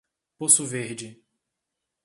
[0.35, 1.23] Poço Verde